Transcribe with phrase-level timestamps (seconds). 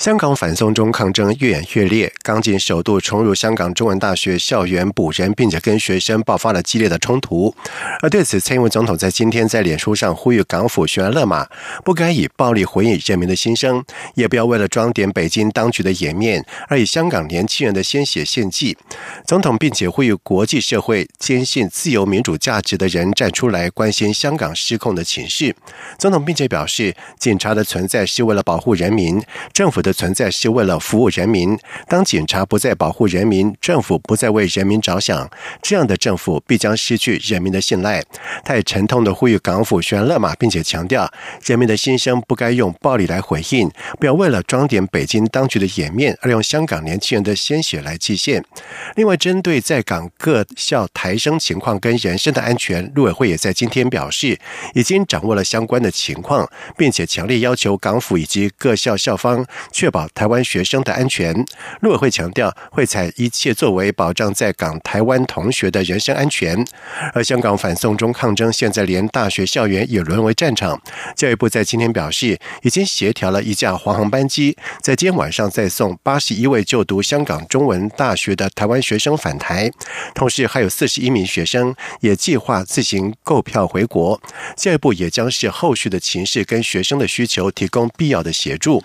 [0.00, 7.54] 香港反送中抗争越演越烈，港警首度冲入香港中文大学校园捕人，并且跟学生爆发了激烈的冲突。
[8.00, 11.46] 而对此，蔡英文总统在今天在脸书上呼吁港府悬崖勒马，
[11.84, 18.78] 不该以暴力回应人民的心声，也不要为了装点北京当局的颜面而以香港年轻人的鲜血献祭。
[19.26, 25.54] 总统并且呼吁国际社会坚信自由民主价值的人站出来关心香港失控的情势。
[25.98, 29.22] 总统并且表示，警察的存在是为了保护人民，
[29.52, 29.89] 政府的。
[29.92, 31.58] 存在是为了服务人民。
[31.88, 35.30] 当警察不再保护人民，政府不再为人民着想，
[35.62, 38.02] 这样的政府必将失去人民的信赖。
[38.44, 41.10] 他也沉痛的呼吁港府悬勒马，并且强调
[41.44, 48.44] 人民的心声不该用暴力来回应，不要为了装点北京当局的颜面而用香港年轻人的鲜血来祭献。
[48.96, 54.38] 另外，针对在港各校台生情况跟人身的安全，陆委会也在今天表示，
[54.74, 59.46] 已经掌握了相关的情况，并且强烈要求港府以及各校校方。
[59.80, 61.34] 确保台湾学生的安全，
[61.80, 66.62] 陆委会强调会采一切作为保障在港台湾同学的人身安全。
[67.14, 70.78] 而香港反送中抗争现在连大学校园也沦为战场，
[71.16, 79.70] 教育部在今天表示，已经协调了一架华航班机，在今天晚上再送八十一位就读香港中文大学的台湾学生返台，
[80.14, 84.20] 同时还有四十一名学生也计划自行购票回国。
[84.58, 88.84] 教育部也将是后续的情势跟学生的需求提供必要的协助。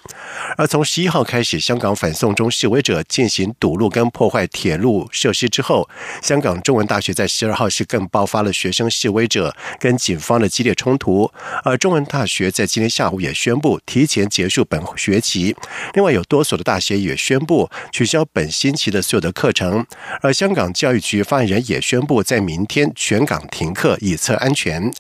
[0.58, 5.90] 而从十一号开始，香港反送中示威者进行堵路跟破坏铁路设施之后，
[6.22, 11.32] 香港中文大学在十二号是更爆发了学生示威者跟警方的激烈冲突。
[11.64, 15.56] 而中文大学在今天下午也宣布提前结束本学期，
[15.94, 19.86] 另外有多所的大学也宣布取消本星期的所有的课程。
[20.22, 24.92] 而香港教育局发言人也宣布在明天全港停课以测安全。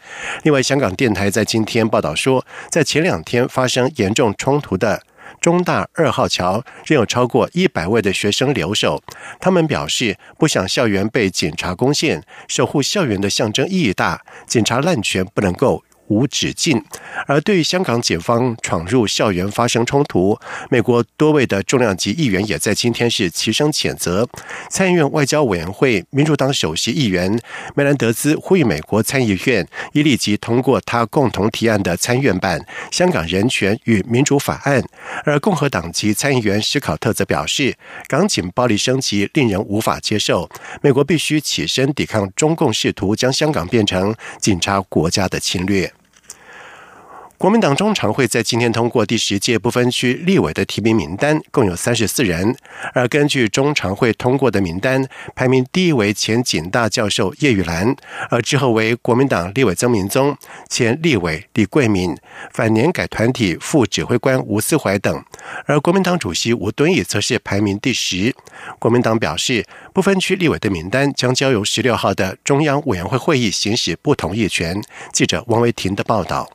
[0.43, 5.01] 另外，香港电台在今天报道说，在前两天发生严重冲突的。
[5.45, 9.03] 中大二号桥仍有超过一百位的学生留守，
[9.39, 15.83] 他们表示不想校园被警察攻陷，守护校园的象征意义大，警察滥权不能够。
[16.07, 16.83] 无止境。
[17.27, 20.37] 而对于香港警方闯入校园发生冲突，
[20.69, 24.27] 美国多位的重量级议员也在今天是齐声谴责。
[24.69, 27.39] 参议院外交委员会民主党首席议员
[27.75, 32.59] 梅兰德兹呼吁美国参议院应立即通过他共同提案的参院版
[32.91, 34.81] 《香港人权与民主法案》。
[35.23, 37.75] 而共和党籍参议员史考特则表示，
[38.07, 40.49] 港警暴力升级令人无法接受，
[40.81, 45.91] 美国必须起身抵抗中共试图将香港变成警察国家的侵略。
[47.37, 52.55] 国民党中常会在今天通过第十届不分区立委的提名名单，共有三十四人。
[52.93, 57.93] 而根据中常会通过的名单，排名第一为前警大教授叶玉兰，
[58.29, 60.35] 而之后为国民党立委曾明宗、
[60.69, 62.15] 前立委李桂敏、
[62.53, 65.23] 反年改团体副指挥官吴思怀等。
[65.65, 68.33] 而国民党主席吴敦义则是排名第十。
[68.79, 74.81] 国民党表示，不分区立委的名单将交由十六号的中央委员会会议行使不同意权。
[75.11, 76.49] 记者王维婷的报道。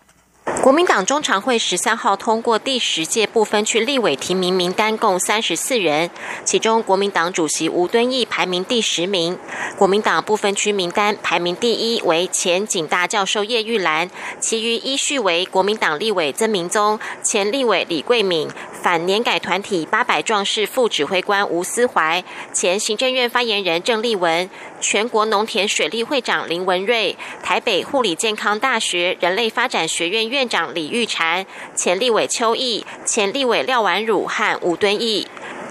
[0.63, 6.11] 国民党中常会十三号通过第十届不分区立委提名名单，共三十四人，
[6.45, 9.39] 其中国民党主席吴敦义排名第十名。
[9.79, 18.47] 国民党不分区名单排名第一为前警大教授叶玉兰，其余依序为国民党立委曾明宗、前立委李桂敏、
[18.83, 22.23] 反年改团体八百壮士副指挥官吴思怀、
[22.53, 30.50] 前行政院发言人郑丽文、全国农田水利会长林文瑞、台北护理健康大学人类发展学院院。
[30.51, 35.27] 长李玉婵、前立委邱毅、前立委廖婉汝和吴敦义。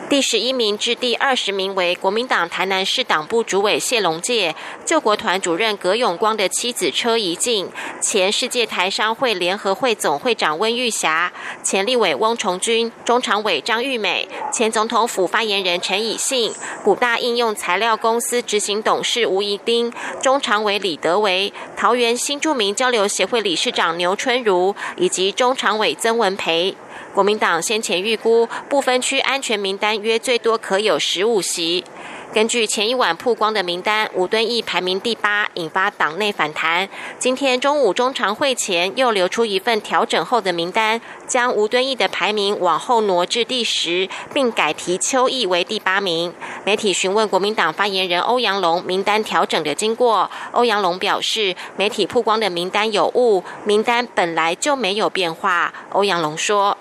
[0.09, 7.69] 第十一名至第二十名为国民党台南市党部主委谢龙介、救国团主任葛永光的妻子车怡静、
[8.01, 11.31] 前世界台商会联合会总会长温玉霞、
[11.61, 16.51] 前立委翁崇军、中常委张玉美、前总统府发言人陈以信、
[16.83, 26.75] 古大应用材料公司执行董事吴怡丁、中常委李德维、桃园新著名交流协会理事长牛春如以及中常委曾文培。
[27.13, 31.83] 国民党先前预估，不分区安全名单约最多可有十五席。
[32.31, 36.87] 根据前一晚曝光的名单，吴敦义排名第八，引发党内反弹。
[37.17, 46.31] 今天中午中常会前又流出一份调整后的名单，将吴敦义的排名往后挪至第十，并改提邱毅为第八名。
[46.63, 55.73] 媒体询问国民党发言人欧阳龙名单调整的经过，欧阳龙表示，媒体曝光的名单有误，名单本来就没有变化。
[55.93, 56.77] 欧阳龙说：“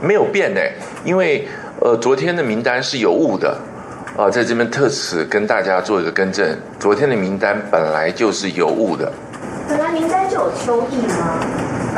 [0.00, 0.60] 没有变呢，
[1.04, 1.48] 因为
[1.80, 3.58] 呃，昨天的名单是有误的。”
[4.16, 9.12] 啊，在这边特此跟大家做一个更正，昨天的名单本来就是有误的。
[9.68, 11.40] 本来名单就有邱毅吗？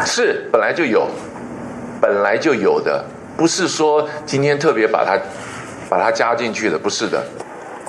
[0.04, 1.08] 是，本来就有，
[2.00, 3.04] 本来就有的，
[3.36, 5.18] 不是说今天特别把它
[5.88, 7.22] 把它加进去的，不是的。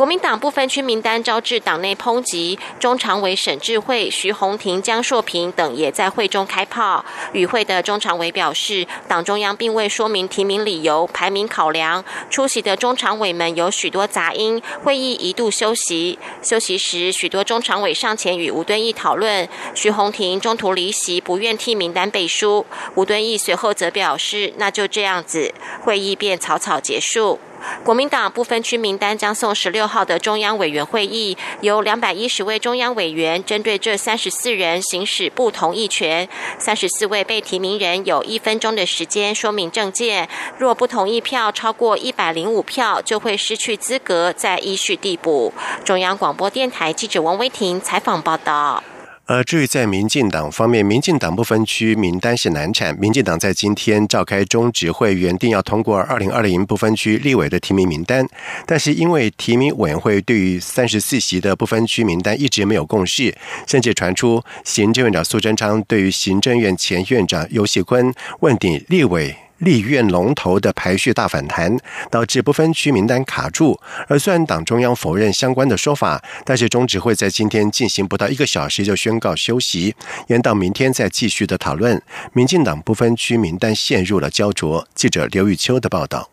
[0.02, 7.06] 国民党不分区名单招致党内抨击，中常委沈智慧、徐宏庭、江硕平等也在会中开炮。
[7.34, 12.04] 与会的中常委表示，党中央并未说明提名理由、排名考量。
[12.32, 16.18] 出席的中常委们有许多杂音，会议一度休息。
[16.42, 19.48] 休息时，许多中常委上前与吴敦义讨论。
[19.76, 22.66] 徐宏庭中途离席，不愿替名单背书。
[22.96, 25.54] 吴敦义随后则表示：“那就这样子。”
[25.86, 27.38] 会议便草草结束。
[27.84, 36.28] 国民党不分区名单将送十六号的中央委员会议，由两百一十位中央委员针对这三十四人行使不同意权。
[36.58, 40.28] 三十四位被提名人有一分钟的时间说明政见，
[40.58, 45.54] 若不同意票超过一百零五票，就会失去资格，再依序递补。
[45.84, 48.84] 中央广播电台记者王威婷采访报道。
[49.32, 52.94] 而至于在民进党方面，民进党不分区名单是难产。
[52.98, 58.28] 民进党在今天召开中执会，原定要通过二零二零不分区立委的提名名单，
[58.66, 63.34] 但是因为提名委员会对于三十四席的不分区名单一直没有共识，
[63.66, 69.34] 甚至传出行政院长苏贞昌对于行政院前院长尤喜坤问鼎立委。
[69.62, 71.78] 立院龙头的排序大反弹，
[72.10, 73.80] 导致不分区名单卡住。
[74.08, 79.96] 而虽然党中央否认相关的说法，但是中执会在今天进行不到一个小时就宣告休息，
[80.28, 82.02] 延到明天再继续的讨论。
[82.34, 84.88] 民进党不分区名单陷入了焦灼。
[84.96, 86.31] 记者刘玉秋的报道。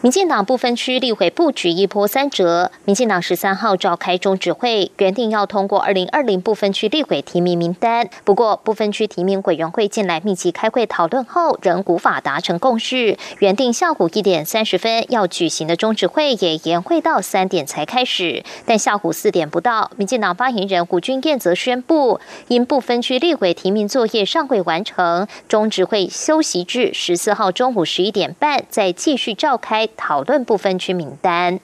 [0.00, 2.70] 民进党不分区立委布局一波三折。
[2.84, 8.08] 民进党十三号召开中指会，原定要通过二零二零不分区立委提名名单。
[8.24, 13.16] 不过，不分区提名委员会近来密集开会讨论后，仍无法达成共识。
[13.38, 18.42] 原定下午一点三十分要举行的中指会，也延会到三点才开始。
[18.64, 29.67] 但下午四点不到，民进党发言人胡军彦则宣布，因不分区立委提名作业尚未完成，中指会休息至十四号中午十一点半再继续召开。
[29.68, 31.60] 开讨论不分区名单，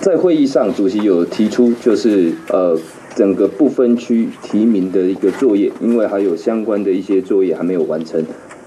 [0.00, 2.76] 在会议上，主席有提出，就是呃，
[3.14, 8.26] 整个不分区提名的一个作业，因为还有相关的一些作业还没有完成，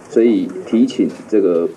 [0.09, 1.67] 所以提请这个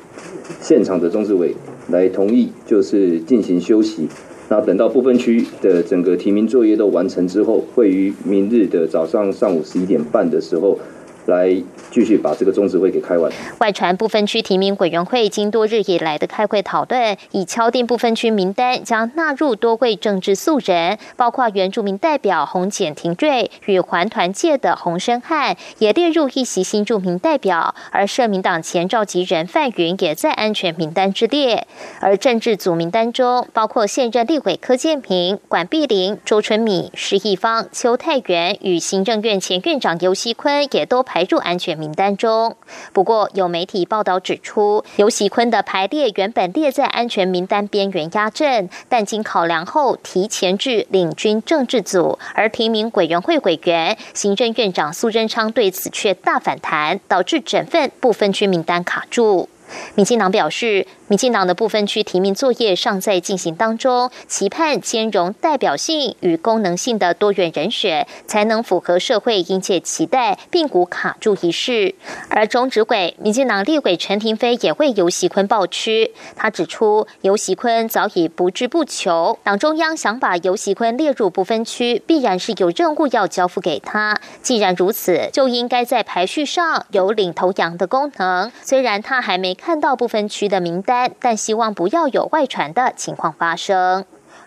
[0.61, 1.57] 现场的中执委
[1.89, 4.07] 来同意，就是进行休息。
[4.49, 10.79] 那等到不分区的整个提名作业都完成之后，会于明日的早上上午十一点半的时候
[11.27, 11.63] 来。
[11.91, 13.31] 继续把这个中执会给开完。
[13.61, 27.77] 外传部分区提名委员会经多日以来的开会讨论，已敲定部分区名单将纳入多位政治素人，包括原住民代表洪简廷瑞与环团界的洪生汉，也列入一席新住民代表。
[27.93, 31.65] 而社民党前召集人范云也在安全名单之列。
[32.01, 41.85] 而政治组名单中，包括现任立委柯建平、管碧玲、周春米、石义芳、邱泰元与行政院前院长尤锡坤，也都排排入安全名。
[41.85, 42.57] 名单中，
[42.95, 59.51] 不过有媒体报道指出，尤喜坤的排列原本列在安全名单边缘压阵，但经考量后提前至领军政治组，而提名委员会委员、行政院长苏贞昌对此却大反弹，导致整份不分区名单卡住。
[59.95, 60.87] 民进党表示。
[61.07, 71.95] 民进党的部分区提名作业尚在进行当中，期盼兼容代表性与功能性的多元人选，才能符合社会殷切期待，并无卡住一事。
[72.31, 84.19] 而中执委民进党立委陈廷飞也为尤喜坤报屈，他指出尤喜坤早已不知不求，党中央想把尤喜坤列入不分区，必然是有任务要交付给他。
[84.41, 88.51] 既然如此，就应该在排序上有领头羊的功能。
[88.63, 90.94] 虽然他还没看到不分区的名单。
[91.21, 94.05] 但希望不要有外传的情况发生。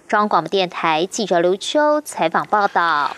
[0.08, 3.16] 中央广播电台记者刘秋采访报道。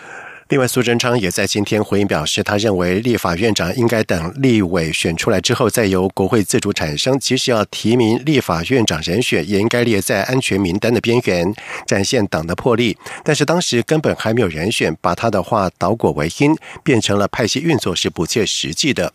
[0.48, 7.16] 另外，苏贞昌也在今天回应表示，他认为立法院长应该等立委选出来之后，再由国会自主产生。
[7.20, 11.54] 即使要提名立法院长人选，也应该列在安全名单的边缘，
[11.86, 12.98] 展现党的魄力。
[13.22, 19.12] 但是当时根本还没有人选，把他的话倒果为因，变成了派系运作是不切实际的。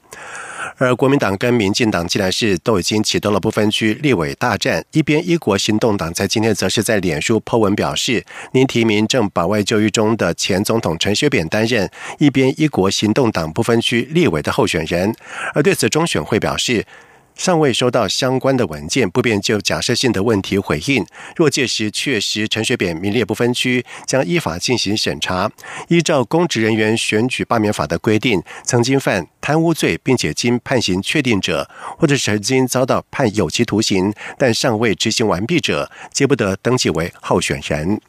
[0.78, 11.90] 而国民党跟民进党既然是都已经启动了不分区立委大战，一边一国行动党在今天则是在脸书 po 文表示，您提名正保外就医中的前总统陈水扁担任
[12.20, 15.16] 一边一国行动党不分区立委的候选人。
[15.54, 16.86] 而对此，中选会表示。
[17.36, 21.06] 尚未收到相关的文件，不便就假设性的问题回应。
[21.36, 25.52] 若届时确实陈水扁名列不分区，将依法进行审查。
[25.90, 38.00] 依照公职人员选举罢免法的规定，曾经犯贪污罪并且经判刑确定者，或者曾经遭到判有期徒刑但尚未执行完毕者，皆不得登记为候选人。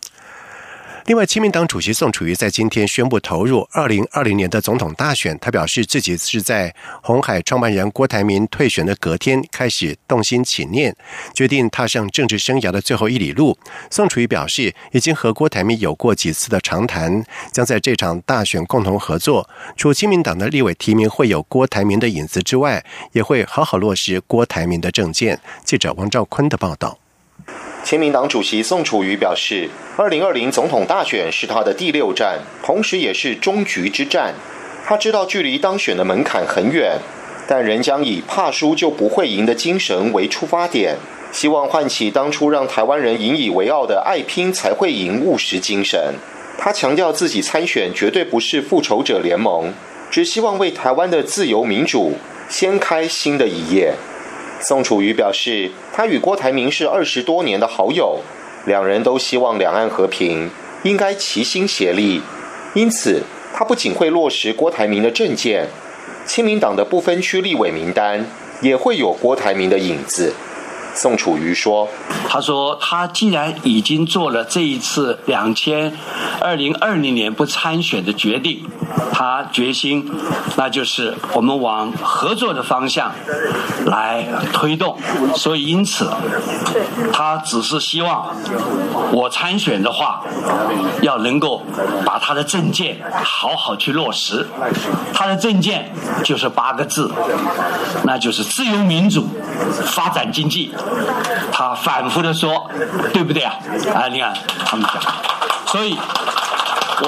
[1.06, 5.38] 另外，亲民党主席宋楚瑜在今天宣布投入二零二零年的总统大选。
[5.38, 10.96] 他表示自己是在红海创办人郭台铭退选的隔天开始动心起念，
[11.32, 13.56] 决定踏上政治生涯的最后一里路。
[13.88, 19.48] 宋楚瑜表示，已经和郭台铭有过几次的长谈，将在这场大选共同合作。
[19.76, 25.40] 除亲民党的立委提名会有郭台铭的影子之外，也会好好落实郭台铭的政见。
[25.64, 26.98] 记者王兆坤的报道。
[27.86, 34.34] 亲民党主席宋楚瑜表示，二零二零总统大选是他的第六战，同时也是终局之战。
[34.84, 36.98] 他知道距离当选的门槛很远，
[37.46, 40.96] 但仍将以怕输就不会赢的精神为出发点，
[41.30, 46.14] 希望唤起当初让台湾人引以为傲的爱拼才会赢务实精神。
[46.58, 49.72] 他强调自己参选绝对不是复仇者联盟，
[50.10, 52.14] 只希望为台湾的自由民主
[52.48, 53.94] 掀开新的一页。
[54.60, 58.20] 宋楚瑜表示，他与郭台铭是二十多年的好友，
[58.66, 60.50] 两人都希望两岸和平，
[60.82, 62.22] 应该齐心协力。
[62.74, 63.22] 因此，
[63.54, 65.68] 他不仅会落实郭台铭的政见，
[66.26, 68.26] 亲民党的不分区立委名单
[68.60, 70.32] 也会有郭台铭的影子。
[70.96, 71.86] 宋楚瑜说
[72.26, 75.92] ：“他说，他既然已经做了这一次两千
[76.40, 78.64] 二零二零年不参选的决定，
[79.12, 80.10] 他决心，
[80.56, 83.12] 那就是我们往合作的方向
[83.84, 84.98] 来推动。
[85.34, 86.10] 所以，因此，
[87.12, 88.34] 他只是希望
[89.12, 90.22] 我参选的话，
[91.02, 91.62] 要能够
[92.06, 94.46] 把他的政见好好去落实。
[95.12, 95.92] 他的政见
[96.24, 97.10] 就是八个字，
[98.04, 99.28] 那就是自由民主，
[99.84, 100.72] 发展经济。”
[101.52, 102.70] 他反复的说，
[103.12, 103.54] 对不对啊？
[103.94, 105.02] 啊，你看他们讲，
[105.66, 105.96] 所以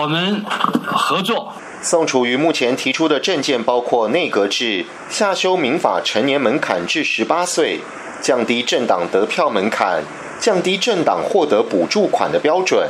[0.00, 0.44] 我们
[0.84, 1.52] 合作。
[1.80, 7.80] 宋楚瑜目前提出的政见包括内阁制、下修民法成年门槛至十八岁、
[8.20, 10.02] 降低政党得票门槛、
[10.40, 12.88] 降低政党获得补助款的标准。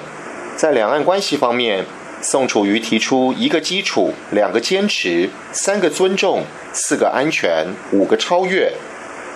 [0.56, 1.84] 在两岸关系方面，
[2.22, 8.72] 宋楚瑜提出一个基础、两个坚持、三个尊重、四个安全、五个超越。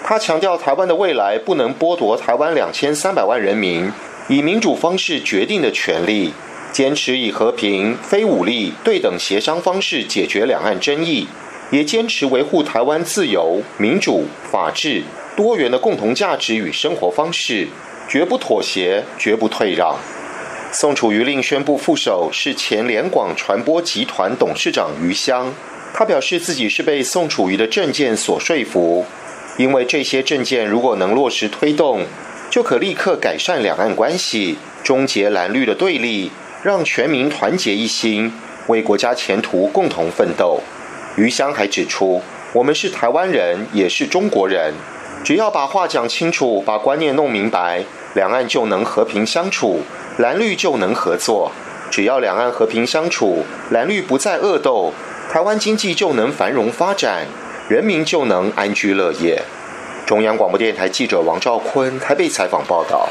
[0.04, 3.90] 他强调，台湾的未来不能剥夺台湾两千三百万人民
[4.28, 6.34] 以民主方式决定的权利，
[6.72, 11.28] 坚持以和平、非武力、对等协商方式解决两岸争议，
[11.70, 15.02] 也坚持维护台湾自由、民主、法治、
[15.36, 17.68] 多元的共同价值与生活方式，
[18.08, 19.96] 绝不妥协，绝不退让。
[20.72, 25.54] 宋楚瑜另宣布副手是前联广传播集团董事长余香，
[25.94, 29.06] 他表示自己是被宋楚瑜的政见所说服。
[29.56, 32.06] 因为这些证件如果能落实推动，
[32.50, 36.30] 就可立刻改善两岸关系，终结蓝绿的对立，
[36.62, 38.32] 让全民团结一心，
[38.66, 40.60] 为国家前途共同奋斗。
[41.16, 42.22] 余香还指出，
[42.54, 44.72] 我们是台湾人，也是中国人，
[45.22, 49.80] 只要把话讲清楚，把观念弄明白，两岸就能和平相处，
[50.16, 51.52] 蓝绿就能合作。
[51.90, 54.94] 只要两岸和平相处，蓝绿不再恶斗，
[55.30, 57.26] 台湾经济就能繁荣发展。
[57.72, 59.42] 人民就能安居乐业。
[60.04, 63.08] 中央广播电台记者王兆坤台北采访报道。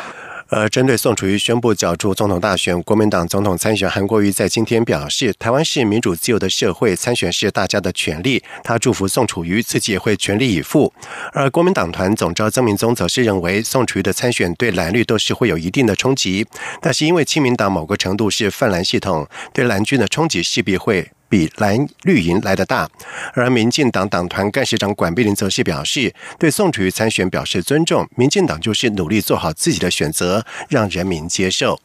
[0.50, 8.44] 而针对宋楚瑜宣布角逐总统大选，国民党总统参选韩国瑜在今天表示，台湾是民主自由的社会，参选是大家的权利。
[8.64, 10.94] 他祝福宋楚瑜，自己也会全力以赴。
[11.34, 16.46] 而国民党团总召曾明宗则是认为，宋楚瑜的参选对蓝绿都是会有一定的冲击，
[16.80, 21.10] 但是因为亲民党某个程度是泛蓝系统，对蓝军的冲击势必会。
[21.32, 22.90] 比蓝绿营来的大，
[23.34, 28.06] 而民进党党团干事长管碧玲则是表示，对宋楚瑜参选表示尊重。
[28.18, 31.80] 民进党就是努力做好自己的选择，让人民接受。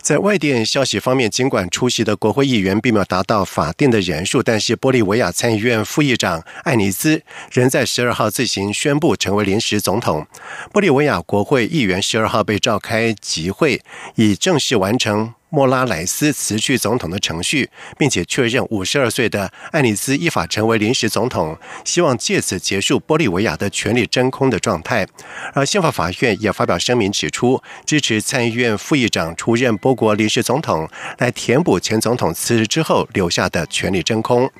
[0.00, 7.22] 在外电消息方面，尽管出席的国会议员并没有达到法定的人数，但是玻利维亚参议院副议长艾尼兹
[7.52, 10.26] 仍在十二号自行宣布成为临时总统。
[10.72, 13.80] 玻利维亚国会议员十二号被召开集会，
[14.16, 15.34] 以正式完成。
[15.54, 17.68] 莫拉莱斯辞去总统的程序，
[17.98, 25.06] 并且确认五十二岁的艾尼斯依法成为临时总统，希望借此结束玻利维亚的权力真空的状态。
[25.52, 34.50] 而宪法法院也发表声明指出，支持参议院副议长出任波国临时总统，来填补前总统辞职之后留下的权力真空。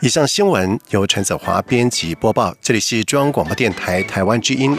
[0.00, 4.78] 以上新闻由陈子华编辑播报，这里是中央广播电台台湾之音。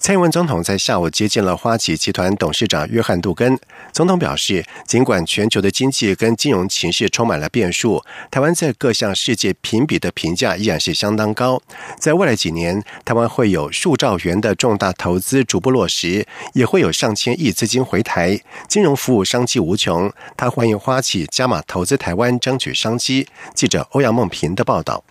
[0.00, 3.60] 蔡英文总统在下午接见了花旗集团董事长约翰杜根。
[3.92, 11.60] 总统表示，尽管全球的经济跟金融情势充满了变数，台湾在各项世界评比的评价依然是相当高。
[11.98, 20.10] 在未来几年，台湾会有数兆元的重大投资逐步落实，也会有上千亿资金回台，金融服务商机无穷。
[20.34, 23.28] 他欢迎花旗加码投资台湾，争取商机。
[23.54, 25.04] 记者欧阳梦平的报道。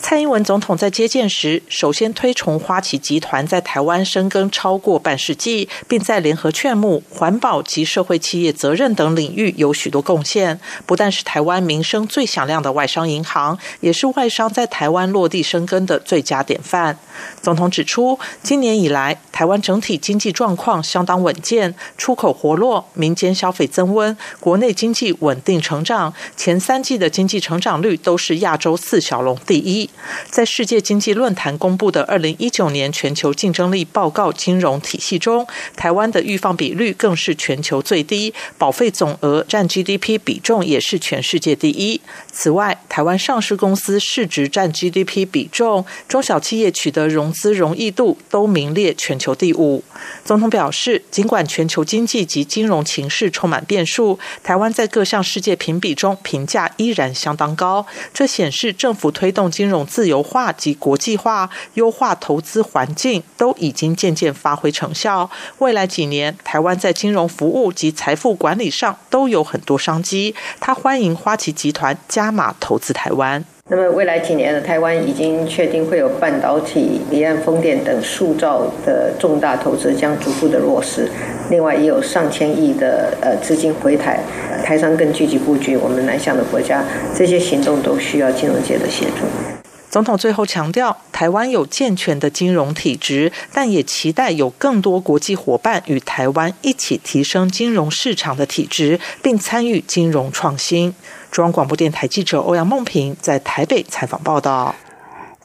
[0.00, 10.58] 蔡英文总统在接见时，首先推崇花旗集团在台湾深耕超过半世纪，并在联合劝募、环保及社会企业责任等领域有许多贡献。
[10.86, 16.98] 不但是台湾名声最响亮的外商银行，也是外商在台湾落地生根的最佳典范。
[17.42, 26.14] 总统指出，今年以来，台湾整体经济状况相当稳健，出口活络，民间消费增温，国内经济稳定成长。
[26.36, 29.87] 前三季的经济成长率都是亚洲四小龙第一。
[30.30, 42.00] 在世界经济论坛公布的二零一九年全球竞争力报告金融体系中，台湾的预放比率更是全球最低，保费总额占 GDP 比重也是全世界第一。
[42.30, 49.82] 此外，台湾上市公司市值占 GDP 比重，中小企业取得融资容易度都名列全球第五。
[50.24, 59.77] 总统表示，尽管全球经济及金融情势充满变数，台湾在各项世界评比中评价依然相当高，这显示政府推动金融。
[59.86, 65.28] 自由化及国际化、优化投资环境都已经渐渐发挥成效。
[65.58, 70.34] 未来几年，台湾在金融服务及财富管理上都有很多商机。
[70.60, 73.44] 他欢迎花旗集团加码投资台湾。
[73.70, 74.60] 那么，未来几年呢？
[74.62, 81.06] 台湾已经确定会有半导体、离岸风电等塑造的重大投资将逐步的落实。
[81.50, 84.20] 另外，也有上千亿的呃资金回台，
[84.64, 86.82] 台商更积极布局我们南向的国家。
[87.14, 89.57] 这些行动都需要金融界的协助。
[89.90, 100.94] 总统最后强调，台湾有健全的金融体制，但也期待有更多国际伙伴与台湾一起提升金融市场的体制，并参与金融创新。
[101.30, 104.74] 中央广播电台记者欧阳梦平在台北采访报道。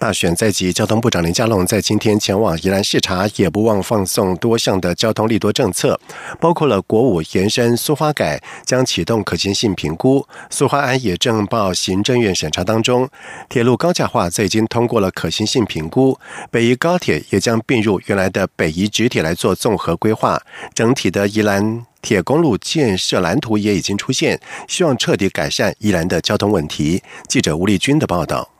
[0.03, 5.97] 大选在即，交通部长林佳龙在今天前往宜兰视察，也不忘放送多项的交通利多政策，
[6.41, 13.07] 包括了国五延伸苏花改将启动可行性评估，苏花安也正报行政院审查当中，
[13.47, 16.19] 铁路高架化则已经通过了可行性评估，
[16.51, 20.37] 北宜高铁也将并入原来的北宜直铁来做综合规划，
[20.75, 24.37] 整体的宜兰铁公路建设蓝图也已经出现，
[24.67, 27.01] 希望彻底改善宜兰的交通问题。
[27.29, 28.52] 记者吴丽君的报道。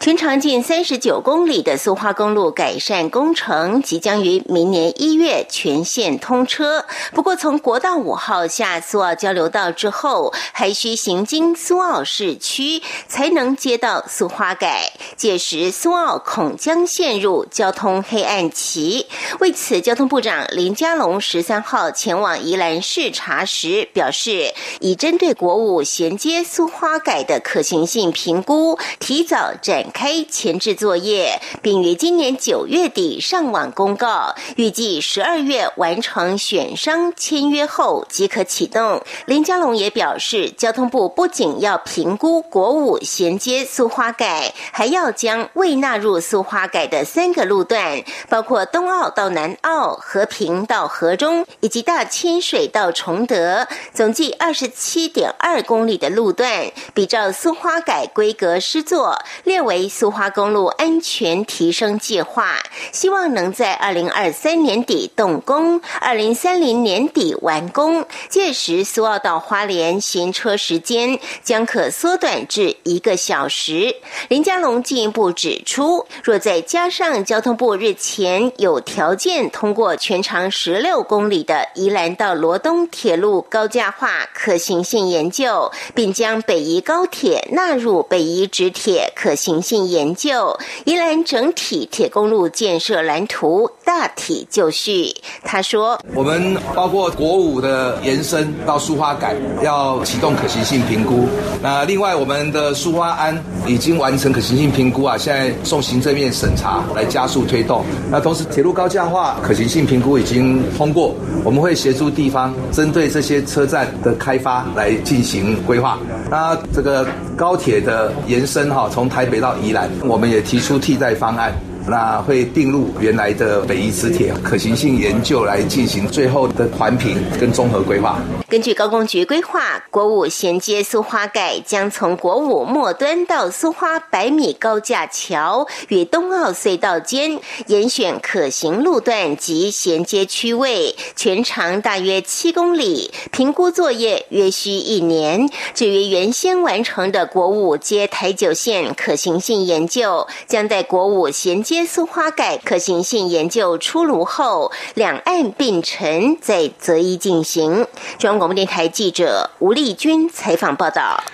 [0.00, 6.84] 全长近三十九公里的苏花公路改善工程即将于明年一月全线通车。
[7.12, 14.92] 不过，从国道五号下苏澳交流道之后，还需行经苏澳市区才能接到苏花改。
[15.16, 19.06] 届时，苏澳恐将陷入交通黑暗期。
[19.40, 29.52] 为此，交通部长林佳龙十三号前往宜兰视察时表示，已针对国五衔接苏花改的可行性评估，提早。
[29.62, 39.00] 展开前置作业，并于今年九月底上网公告，预计十二月完成选商签约后即可启动。
[39.26, 59.16] 林佳龙也表示，交通部不仅要评估国五衔接苏花改，还要将未纳入苏花改的三个路段，包括东澳到南澳、和平到河中以及大清水到崇德，总计二十七点二公里的路段，比照苏花改规格施作。
[59.52, 62.56] 列为苏花公路安全提升计划，
[62.90, 68.06] 希望能在二零二三年底动工，二零三零年底完工。
[68.30, 73.94] 届时苏澳到花莲行车时间将可缩短至一个小时。
[74.28, 89.36] 林佳龙进一步指出，若再加上交通部日前有条件通过全长十六公里的宜兰到罗东铁路高架化可行性研究，并将北宜高铁纳入北宜直铁可。
[89.42, 95.14] 行性研究，宜兰整体铁公路建设蓝图大体就绪。
[95.44, 101.28] 他说：“我们包括国五的延伸到苏花改，要启动可行性评估。
[101.62, 107.84] 那另外，我们的苏花安已经完成可行性评估啊，现在送行政院审查来加速推动。
[108.10, 115.98] 那同时，铁路高架化可行性评估已经通过，我们会协助地方针对这些车站的开发来进行规划。
[116.30, 121.52] 那这个高铁的延伸哈，从台北到宜兰，我们也提出替代方案。”
[121.86, 128.18] 那会并入原来的北宜磁铁可行性研究来进行最后的环评跟综合规划。
[128.48, 145.48] 根据高工局规划，国五衔接苏花改将从国五末端到苏花百米高架桥与东澳隧道间，严选可行路段及衔接区位，全长大约七公里，评估作业约需一年。
[145.74, 151.71] 至于原先完成的国五接台九线可行性研究，将在国五衔接。
[151.72, 157.86] 耶稣花盖可行性研究出炉后，两岸并陈，在择一进行。
[158.18, 161.24] 中央广播电台记者吴丽君采访报道。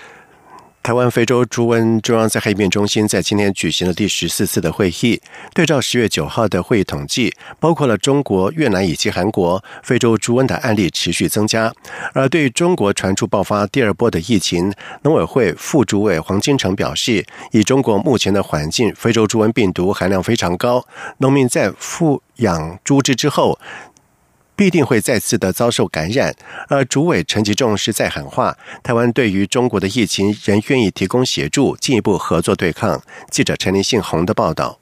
[0.88, 5.20] 台湾非洲猪瘟中央灾害应变中心在今天举行了第十四次的会议。
[5.52, 11.70] 对照十月九号的会议统计，包括了中国、越南以及韩国，非洲猪瘟的案例持续增加。
[12.14, 14.72] 而对于中国传出爆发第二波的疫情，
[15.02, 17.22] 农委会副主委黄金城表示，
[17.52, 20.82] 以中国目前的环境，非洲猪瘟病毒含量非常高，
[21.18, 23.58] 农民在富养猪只之后。
[24.58, 26.34] 必定会再次的遭受感染，
[26.66, 33.00] 而主委陈吉仲是在喊话，台湾对于中国的疫情仍愿意提供协助，进一步合作对抗。
[33.30, 34.80] 记者陈林信宏的报道。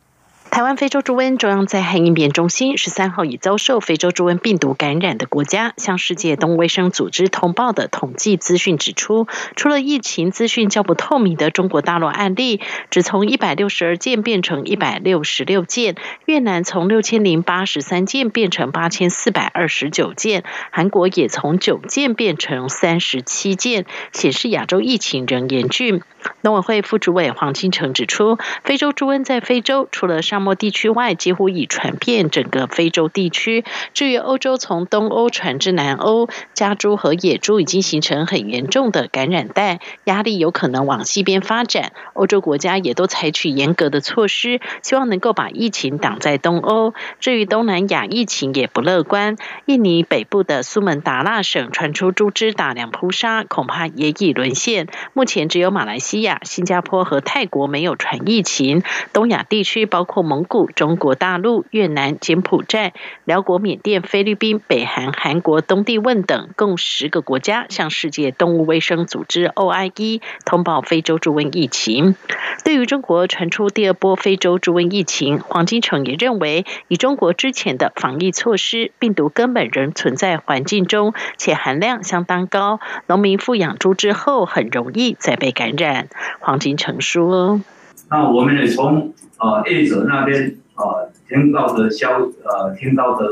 [0.50, 26.00] 台湾非洲猪瘟中央灾害应变中心十三号已遭受非洲猪瘟病毒感染的国家向世界动物卫生组织通报的统计资讯指出，除了疫情资讯较不透明的中国大陆案例，只从一百六十二件变成一百六十六件；越南从六千零八十三件变成八千四百二十九件；韩国也从九件变成三十七件，显示亚洲疫情仍严峻。
[26.40, 33.64] 农委会副主委黄金城指出，非洲猪瘟在非洲除了上沙漠地区外，几乎已传遍整个非洲地区。
[33.94, 41.92] 至于欧洲，从东欧传至南欧，家猪和野猪已经形成很严重的感染带，压力有可能往西边发展。
[42.12, 46.92] 欧洲国家也都采取严格的措施，希望能够把疫情挡在东欧。
[47.18, 54.88] 至于东南亚疫情也不乐观，印尼北部的苏门答腊省传出猪只大量扑杀，恐怕也已沦陷。
[55.14, 58.83] 目前只有马来西亚、新加坡和泰国没有传疫情，
[59.14, 62.93] 东亚地区包括蒙古、中国大陆、越南、柬埔寨、
[63.25, 72.17] 辽国、缅甸、菲律宾、北韩、韩国、东帝汶等共十个国家向世界动物卫生组织 OIE 通报非洲猪瘟疫情。
[72.65, 86.09] 对于中国传出第二波非洲猪瘟疫情，黄金城也认为，以中国之前的防疫措施，病毒根本仍存在环境中，且含量相当高，农民富养猪之后很容易再被感染。
[86.41, 87.61] 黄金城说
[88.09, 93.27] ：“那我们也从呃业者那边呃听到的消呃听到的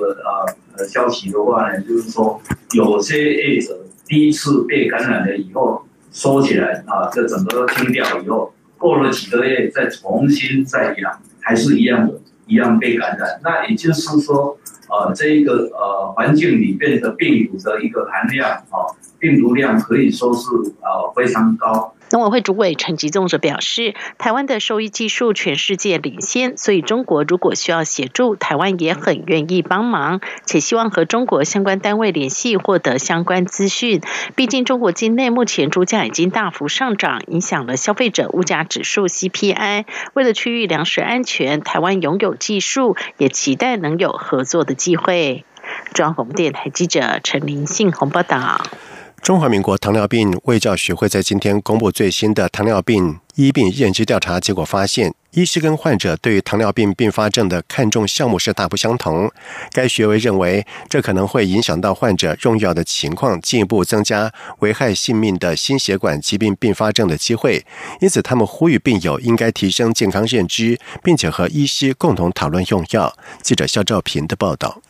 [0.76, 2.40] 呃消息的话呢，就是说
[2.72, 13.40] 有些业者第一次被感染了以后收起来啊，这整个都清掉以后，过了几个月再重新再养，还是一样的，一样被感染。
[13.42, 14.58] 那也就是说，
[14.88, 20.48] 呃，这一个呃环境里面的病毒的一个含量啊，病毒量可以说是
[20.82, 34.00] 呃非常高。”农委会主委陈吉仲则表示，台湾的兽医技术全世界领先，所以中国如果需要协助，台湾也很愿意帮忙，且希望和中国相关单位联系，获得相关资讯。
[34.36, 39.84] 毕竟中国境内目前猪价已经大幅上涨，影响了消费者物价指数 CPI。
[40.12, 45.44] 为了区域粮食安全，台湾拥有技术，也期待能有合作的机会。
[45.92, 48.62] 中央广播电台记者陈林信宏报道。
[49.24, 59.32] 中华民国糖尿病卫教学会在今天公布最新的糖尿病医病认知调查结果，发现医师跟患者对于糖尿病并发症的看重项目是大不相同。
[59.72, 67.64] 该学会认为，这可能会影响到患者用药的情况，进一步增加危害性命的心血管疾病并发症的机会。
[68.02, 73.16] 因此，他们呼吁病友应该提升健康认知，并且和医师共同讨论用药。
[73.40, 74.82] 记者肖兆平的报道。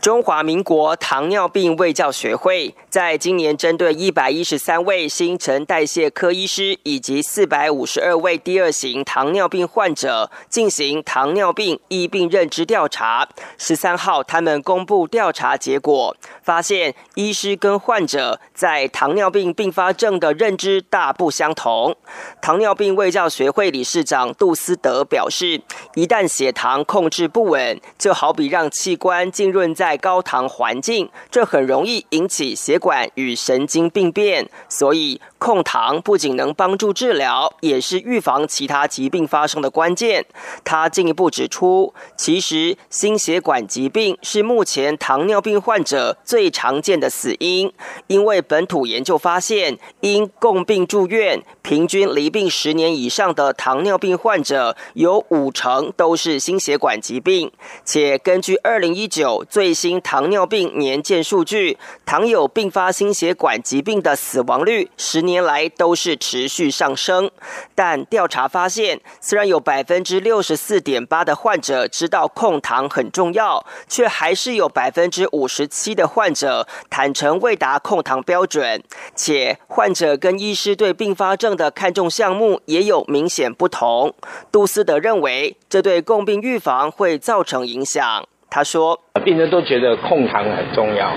[0.00, 13.28] 中华民国糖尿病卫教学会在今年针对一百一十三位新陈代谢科医师以及四百五十二位第二型糖尿病患者进行糖尿病疫病认知调查。
[13.58, 21.96] 十三号，他们公布调查结果，发现医师跟患者在糖尿病并发症的认知大不相同。
[22.40, 25.60] 糖尿病卫教学会理事长杜斯德表示，
[25.94, 40.26] 一旦血糖控制不稳，就好比让器官浸润在在高糖环境，这很容易引起血管与神经病变，所以控糖不仅能帮助治疗，也是预防其他疾病发生的关键。
[40.64, 47.72] 他进一步指出，其实心血管疾病是目前糖尿病患者最常见的死因，
[48.08, 57.52] 因为本土研究发现，因共病住院、平均离病十年以上的糖尿病患者，有五成都是心血管疾病，
[57.84, 67.30] 且根据二零一九最新糖尿病年鉴数据，糖友并发心血管疾病的死亡率十年来都是持续上升。
[67.74, 78.82] 但调查发现，虽然有百分之六十四点八的患者知道控糖很重要，却还是有百分之五十七的患者坦诚未达控糖标准。
[79.14, 84.14] 且患者跟医师对并发症的看重项目也有明显不同。
[84.50, 88.24] 杜斯德认为，这对共病预防会造成影响。
[88.50, 91.12] 他说：“病人都觉得控糖很重要，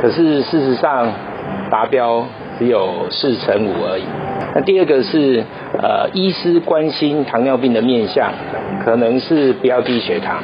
[0.00, 1.12] 可是事实上
[1.70, 2.26] 达标
[2.58, 4.04] 只有四成五而已。
[4.54, 5.42] 那第二个是，
[5.82, 8.32] 呃，医师关心糖尿病的面向，
[8.84, 10.42] 可能是不要低血糖，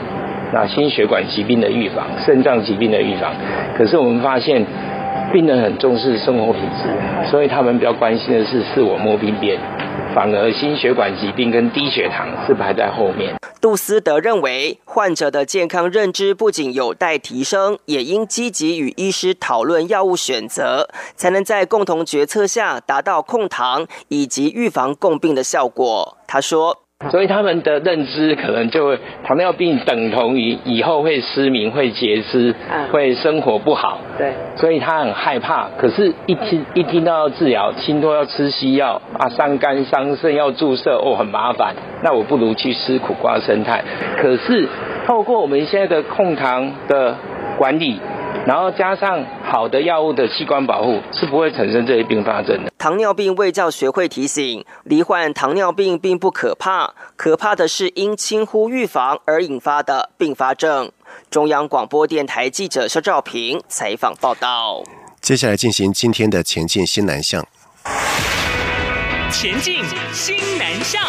[0.52, 3.32] 那心血管疾病的预防、肾脏疾病的预防。
[3.76, 4.64] 可是我们发现，
[5.32, 9.58] 病人很重视生活品质，所以他们比较关心的是自我摸病变。”
[10.14, 13.36] 反而心血管疾病跟低血糖是排在后面。
[13.60, 26.16] 杜斯德认为，患者的健康认知不仅有待提升，也应积极与医师讨论药物选择，才能在共同决策下达到控糖以及预防共病的效果。
[26.26, 26.78] 他说。
[27.08, 32.54] 所以他们的认知可能就会糖尿病等同于以后会失明、会截肢、
[32.92, 33.98] 会生活不好。
[34.18, 35.66] 对，所以他很害怕。
[35.78, 41.74] 可是，一听一听到要治疗，听说要吃西药啊，伤肝伤肾要注射哦，很麻烦。
[42.02, 43.82] 那我不如去吃苦瓜生态。
[44.18, 44.68] 可是，
[45.06, 47.16] 透过我们现在的控糖的
[47.56, 47.98] 管理。
[48.46, 52.72] 然后加上好的药物的器官保护，是不会产生这些并发症的。
[52.78, 60.90] 糖尿病卫教学会提醒，罹患糖尿病并不可怕，可怕的是因轻忽预防而引发的并发症。
[61.30, 64.82] 中央广播电台记者肖兆平采访报道。
[65.20, 67.46] 接下来进行今天的前进新南向。
[69.30, 71.00] 前进新南向。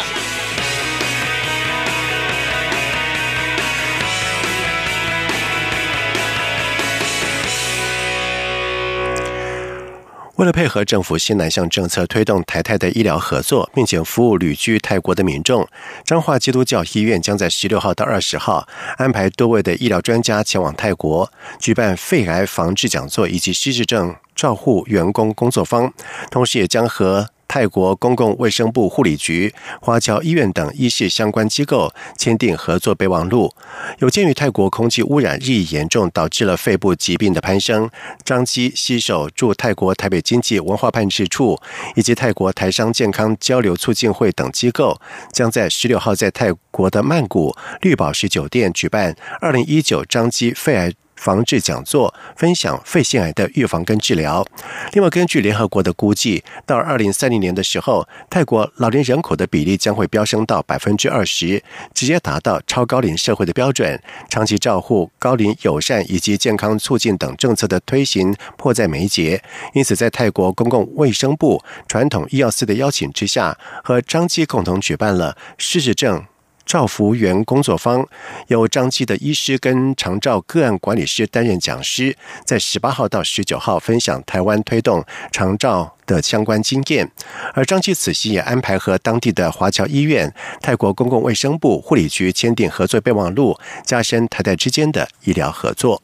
[10.36, 15.68] 为了配合政府新南向政策，推动台泰的医疗合作，并且服务旅居泰国的民众，
[16.04, 18.66] 彰化基督教医院将在十六号到二十号
[18.96, 25.92] 安排多位的医疗专家前往泰国，举办肺癌防治讲座以及失智症照护员工工作坊，
[26.30, 27.28] 同时也将和。
[27.52, 33.52] 泰国公共卫生部护理局、华侨医院等医系相关机构签订合作备忘录。
[33.98, 37.90] 有鉴于泰国空气污染日益严重，导致了肺部疾病的攀升，
[38.24, 41.60] 张基携手驻泰国台北经济文化办事处
[41.94, 44.98] 以及泰国台商健康交流促进会等机构，
[45.30, 50.94] 将在十六号在泰国的曼谷绿宝石酒店举办二零一九张基肺癌。
[51.22, 54.44] 防治讲座，分享肺腺癌的预防跟治疗。
[54.92, 61.62] 另外，根据联合国的估计，到二零三零年的时候，泰国老年人口的比例将会飙升到百分之二十，
[61.94, 64.02] 直接达到超高龄社会的标准。
[64.28, 69.40] 长期照护、高龄友善以及健康促进等政策的推行迫在眉睫。
[69.74, 76.24] 因此，在泰国公共卫生部传统医药司的邀请之下，和张基共同举办了失智症。
[76.64, 78.06] 照服员工作坊
[78.48, 87.10] 由张基的医师跟长照个案管理师担任讲师，在十八号到十九号分享台湾推动长照的相关经验。
[87.54, 96.02] 而张基此行也安排和当地的华侨医院、泰国公共卫生部护理局签订合作备忘录，加深台台之间的医疗合作。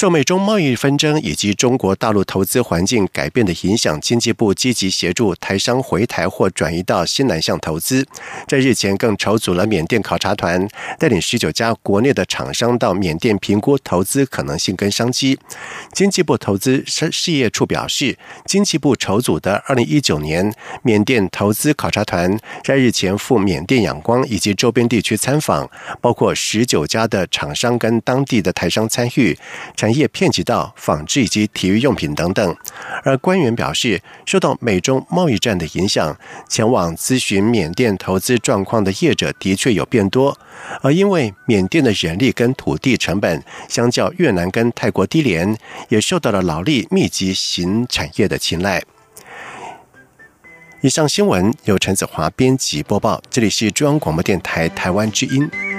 [0.00, 8.06] 受美中贸易纷争以及中国大陆投资环境改变的影响，经济部积极协助台商回台或转移到新南向投资。
[8.48, 10.66] 在日前更筹组了缅甸考察团，
[10.98, 15.38] 带领十九家国内的厂商到缅甸评估投资可能性跟商机。
[15.92, 20.50] 经济部投资事业处表示，经济部筹组的二零一九年
[20.82, 25.68] 缅甸投资考察团在日前赴缅甸仰光以及周边地区参访，
[26.00, 29.36] 包括十九家的厂商跟当地的台商参与。
[29.76, 32.56] 产业遍及到纺织以及体育用品等等，
[33.02, 36.16] 而官员表示，受到美中贸易战的影响，
[36.48, 40.36] 前往咨询缅甸投资状况的业者的确有变多，
[40.82, 45.56] 而因为缅甸的人力跟土地成本相较越南跟泰国低廉，
[45.88, 48.82] 也受到了劳力密集型产业的青睐。
[50.82, 55.69] 以上新闻由陈子华编辑播报，这里是中央广播电台台湾之音。